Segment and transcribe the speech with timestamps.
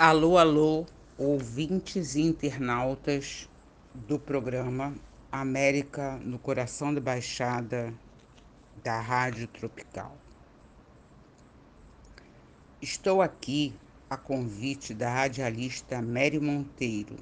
[0.00, 0.86] Alô, alô,
[1.18, 3.50] ouvintes e internautas
[3.92, 4.94] do programa
[5.32, 7.92] América no Coração da Baixada
[8.84, 10.16] da Rádio Tropical.
[12.80, 13.74] Estou aqui
[14.08, 17.16] a convite da radialista Mary Monteiro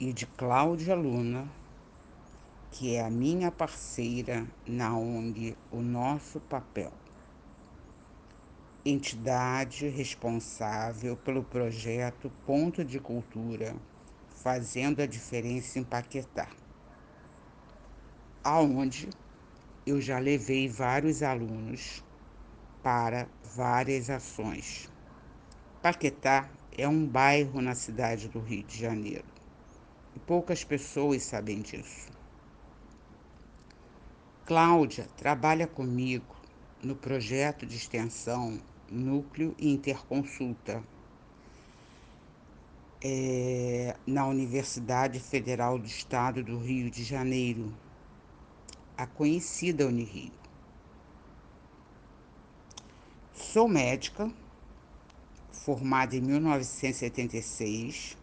[0.00, 1.48] e de Cláudia Luna,
[2.72, 6.92] que é a minha parceira na ONG O Nosso Papel
[8.88, 13.74] entidade responsável pelo projeto Ponto de Cultura,
[14.28, 16.48] fazendo a diferença em Paquetá,
[18.44, 19.08] aonde
[19.84, 22.04] eu já levei vários alunos
[22.80, 23.26] para
[23.56, 24.88] várias ações.
[25.82, 26.48] Paquetá
[26.78, 29.26] é um bairro na cidade do Rio de Janeiro
[30.14, 32.08] e poucas pessoas sabem disso.
[34.44, 36.36] Cláudia trabalha comigo
[36.80, 40.82] no projeto de extensão Núcleo Interconsulta,
[43.02, 47.74] é, na Universidade Federal do Estado do Rio de Janeiro,
[48.96, 50.32] a conhecida Unirio.
[53.34, 54.30] Sou médica,
[55.52, 58.16] formada em 1976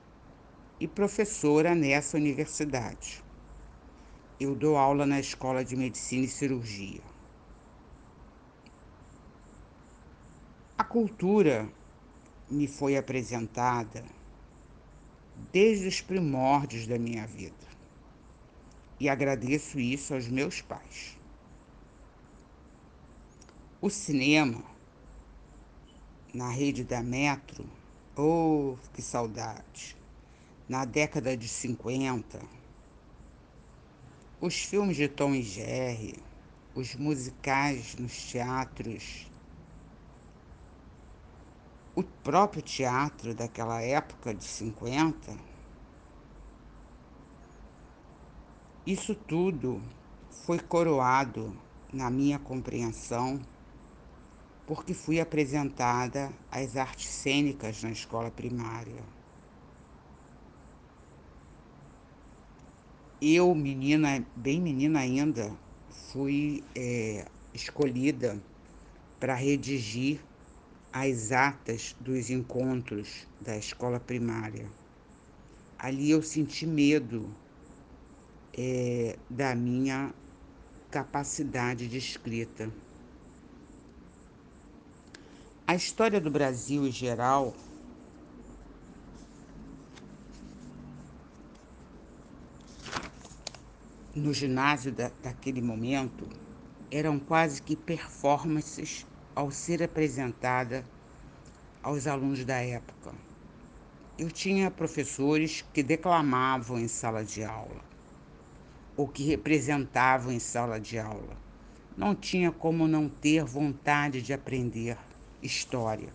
[0.80, 3.24] e professora nessa universidade.
[4.40, 7.13] Eu dou aula na Escola de Medicina e Cirurgia.
[10.84, 11.72] A cultura
[12.52, 14.04] me foi apresentada
[15.50, 17.66] desde os primórdios da minha vida.
[19.00, 21.18] E agradeço isso aos meus pais.
[23.80, 24.62] O cinema,
[26.34, 27.66] na rede da Metro,
[28.18, 29.96] oh, que saudade!
[30.68, 32.42] Na década de 50,
[34.42, 36.22] os filmes de Tom e Jerry,
[36.76, 39.32] os musicais nos teatros
[42.24, 45.38] próprio teatro daquela época de 50,
[48.86, 49.82] isso tudo
[50.46, 51.56] foi coroado
[51.92, 53.42] na minha compreensão
[54.66, 59.04] porque fui apresentada às artes cênicas na escola primária.
[63.22, 65.54] Eu, menina, bem menina ainda,
[66.12, 68.42] fui é, escolhida
[69.20, 70.20] para redigir
[70.94, 74.70] as atas dos encontros da escola primária.
[75.80, 77.34] Ali eu senti medo
[78.56, 80.14] é, da minha
[80.92, 82.72] capacidade de escrita.
[85.66, 87.56] A história do Brasil em geral
[94.14, 96.30] no ginásio da, daquele momento
[96.92, 100.86] eram quase que performances ao ser apresentada
[101.82, 103.14] aos alunos da época.
[104.18, 107.82] Eu tinha professores que declamavam em sala de aula,
[108.96, 111.36] ou que representavam em sala de aula.
[111.98, 114.98] Não tinha como não ter vontade de aprender
[115.42, 116.10] história.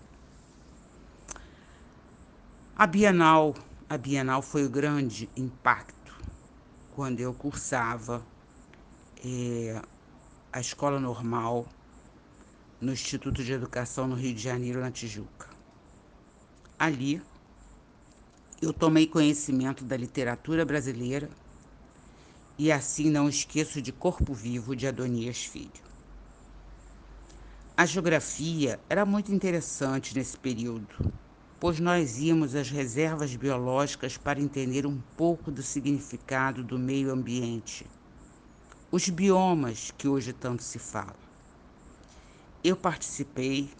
[2.76, 3.54] A Bienal,
[3.88, 6.16] a Bienal foi o grande impacto
[6.94, 8.24] quando eu cursava
[9.24, 9.82] é,
[10.52, 11.66] a escola normal
[12.80, 15.48] no Instituto de Educação no Rio de Janeiro, na Tijuca.
[16.78, 17.20] Ali,
[18.62, 21.28] eu tomei conhecimento da literatura brasileira
[22.56, 25.88] e assim não esqueço de Corpo Vivo de Adonias Filho.
[27.76, 31.12] A geografia era muito interessante nesse período,
[31.58, 37.86] pois nós íamos às reservas biológicas para entender um pouco do significado do meio ambiente,
[38.90, 41.27] os biomas que hoje tanto se fala
[42.62, 43.70] eu participei,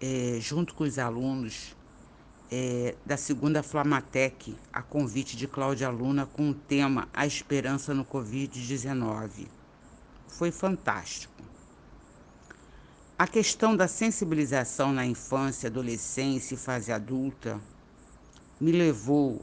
[0.00, 1.74] é, junto com os alunos,
[2.50, 8.04] é, da segunda Flamatec, a convite de Cláudia Luna, com o tema A Esperança no
[8.04, 9.46] Covid-19.
[10.28, 11.32] Foi fantástico.
[13.16, 17.60] A questão da sensibilização na infância, adolescência e fase adulta
[18.60, 19.40] me levou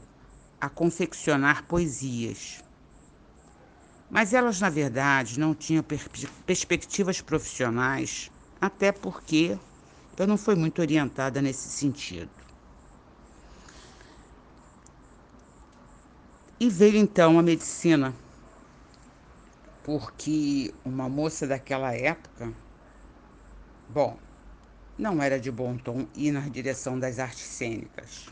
[0.60, 2.62] a confeccionar poesias
[4.12, 6.06] mas elas, na verdade, não tinham per
[6.44, 8.30] perspectivas profissionais,
[8.60, 9.56] até porque
[10.18, 12.28] eu não fui muito orientada nesse sentido.
[16.60, 18.14] E veio então a medicina,
[19.82, 22.52] porque uma moça daquela época,
[23.88, 24.18] bom,
[24.98, 28.28] não era de bom tom ir na direção das artes cênicas,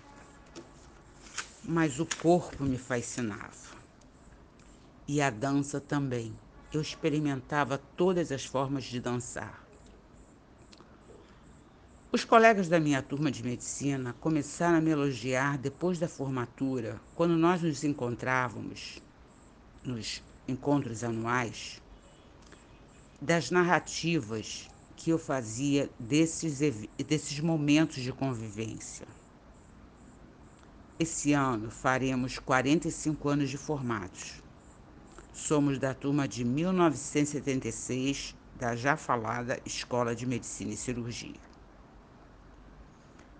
[1.64, 3.69] mas o corpo me fascinava
[5.12, 6.32] e a dança também.
[6.72, 9.60] Eu experimentava todas as formas de dançar.
[12.12, 17.36] Os colegas da minha turma de medicina começaram a me elogiar depois da formatura, quando
[17.36, 19.02] nós nos encontrávamos
[19.82, 21.82] nos encontros anuais,
[23.20, 26.60] das narrativas que eu fazia desses,
[27.04, 29.08] desses momentos de convivência.
[31.00, 34.40] Esse ano faremos 45 anos de formados.
[35.40, 41.40] Somos da turma de 1976 da já falada Escola de Medicina e Cirurgia.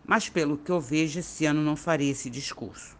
[0.06, 2.96] Mas pelo que eu vejo, esse ano não farei esse discurso.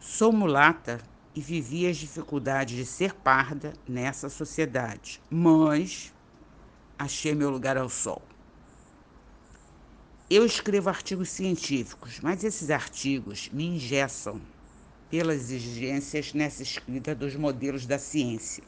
[0.00, 1.00] Sou mulata
[1.32, 6.12] e vivi as dificuldades de ser parda nessa sociedade, mas
[6.98, 8.20] achei meu lugar ao sol.
[10.28, 14.42] Eu escrevo artigos científicos, mas esses artigos me ingessam
[15.10, 18.64] pelas exigências nessa escrita dos modelos da ciência.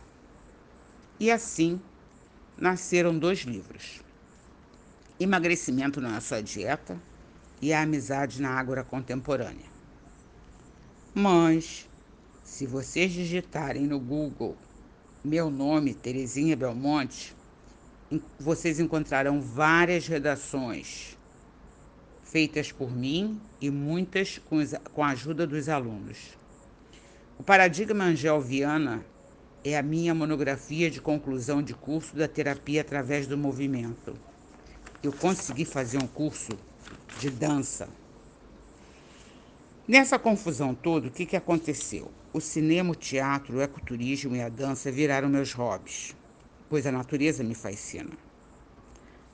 [1.18, 1.80] E assim
[2.56, 4.00] nasceram dois livros.
[5.18, 7.00] Emagrecimento é só dieta
[7.60, 9.76] e a amizade na água contemporânea.
[11.14, 11.88] Mas,
[12.44, 14.56] se vocês digitarem no Google
[15.24, 17.34] meu nome, Terezinha Belmonte,
[18.38, 21.15] vocês encontrarão várias redações
[22.26, 24.58] feitas por mim e muitas com,
[24.92, 26.38] com a ajuda dos alunos.
[27.38, 29.04] O Paradigma Angel Viana
[29.64, 34.14] é a minha monografia de conclusão de curso da terapia através do movimento
[35.06, 36.50] eu consegui fazer um curso
[37.18, 37.88] de dança.
[39.86, 42.10] Nessa confusão toda, o que, que aconteceu?
[42.32, 46.14] O cinema, o teatro, o ecoturismo e a dança viraram meus hobbies,
[46.68, 48.10] pois a natureza me fascina.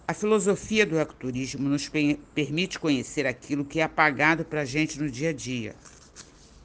[0.06, 1.88] A filosofia do ecoturismo nos
[2.34, 5.76] permite conhecer aquilo que é apagado para a gente no dia a dia,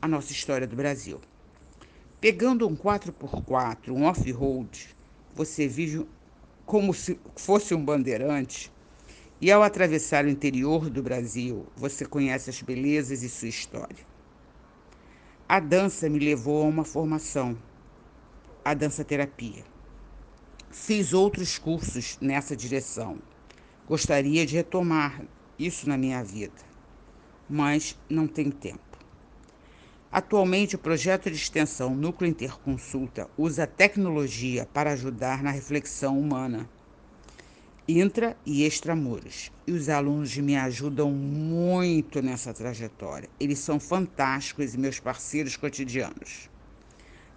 [0.01, 1.21] a nossa história do Brasil.
[2.19, 4.95] Pegando um 4x4, um off-road,
[5.35, 6.07] você vive
[6.65, 8.71] como se fosse um bandeirante
[9.39, 14.03] e ao atravessar o interior do Brasil, você conhece as belezas e sua história.
[15.47, 17.55] A dança me levou a uma formação,
[18.65, 19.63] a dança terapia.
[20.69, 23.19] Fiz outros cursos nessa direção.
[23.87, 25.21] Gostaria de retomar
[25.57, 26.61] isso na minha vida,
[27.49, 28.81] mas não tenho tempo.
[30.11, 36.69] Atualmente, o projeto de extensão Núcleo Interconsulta usa tecnologia para ajudar na reflexão humana
[37.87, 39.51] intra e extramuros.
[39.65, 43.29] E os alunos me ajudam muito nessa trajetória.
[43.39, 46.49] Eles são fantásticos e meus parceiros cotidianos.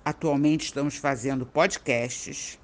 [0.05, 2.59] Atualmente estamos fazendo podcasts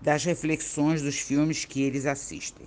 [0.00, 2.66] das reflexões dos filmes que eles assistem.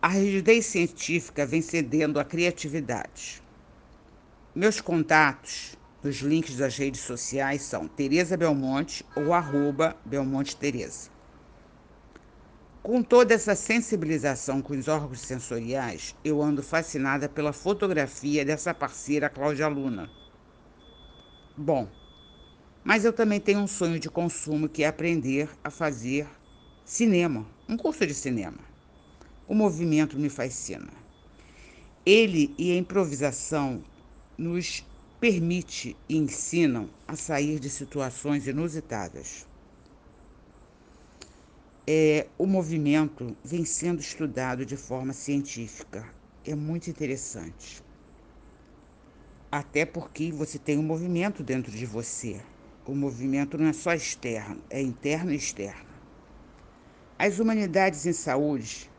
[0.00, 3.42] A rigidez científica vem cedendo à criatividade.
[4.54, 11.08] Meus contatos nos links das redes sociais são Tereza Belmonte ou arroba Belmonte Tereza.
[12.82, 19.30] Com toda essa sensibilização com os órgãos sensoriais, eu ando fascinada pela fotografia dessa parceira
[19.30, 20.10] Cláudia Luna.
[21.56, 21.88] Bom,
[22.84, 26.28] mas eu também tenho um sonho de consumo que é aprender a fazer
[26.84, 28.60] cinema, um curso de cinema.
[29.48, 30.92] O movimento me fascina.
[32.04, 33.82] Ele e a improvisação
[34.36, 34.84] nos
[35.18, 39.46] permite e ensinam a sair de situações inusitadas
[41.86, 46.08] é, o movimento vem sendo estudado de forma científica.
[46.44, 47.82] É muito interessante.
[49.52, 52.40] Até porque você tem um movimento dentro de você.
[52.86, 55.88] O movimento não é só externo, é interno e externo.
[57.18, 58.90] As humanidades em saúde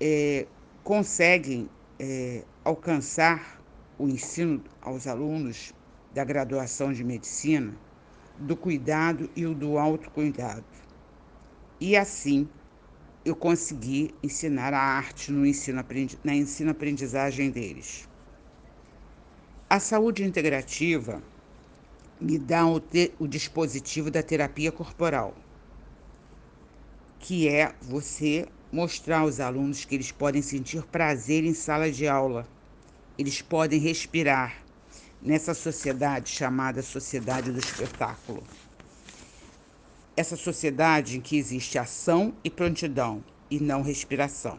[0.00, 0.46] é,
[0.82, 3.60] conseguem é, alcançar
[3.98, 5.74] o ensino aos alunos
[6.14, 7.74] da graduação de medicina
[8.38, 10.64] do cuidado e o do autocuidado
[11.80, 12.46] e assim
[13.24, 15.84] eu consegui ensinar a arte no ensino,
[16.22, 18.08] na ensino-aprendizagem deles.
[19.68, 21.22] A saúde integrativa
[22.20, 25.34] me dá o, te, o dispositivo da terapia corporal,
[27.18, 32.46] que é você mostrar aos alunos que eles podem sentir prazer em sala de aula,
[33.18, 34.62] eles podem respirar
[35.20, 38.42] nessa sociedade chamada sociedade do espetáculo
[40.20, 44.58] essa sociedade em que existe ação e prontidão e não respiração.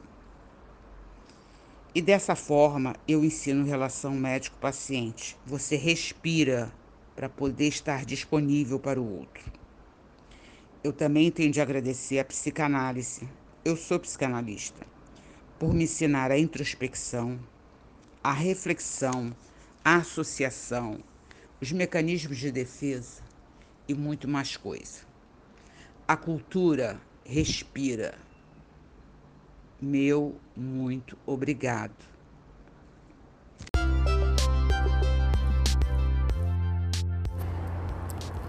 [1.94, 5.38] E dessa forma eu ensino relação médico-paciente.
[5.46, 6.72] Você respira
[7.16, 9.52] para poder estar disponível para o outro.
[10.84, 13.28] Eu também tenho de agradecer a psicanálise.
[13.64, 14.86] Eu sou psicanalista
[15.60, 17.40] por me ensinar a introspecção,
[18.24, 19.32] a reflexão,
[19.86, 21.00] a associação,
[21.62, 23.22] os mecanismos de defesa
[23.88, 25.02] e muito mais coisa.
[26.08, 28.18] A cultura respira.
[29.80, 32.21] meu muito obrigado.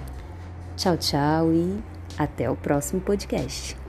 [0.77, 1.83] Tchau, tchau e
[2.17, 3.86] até o próximo podcast.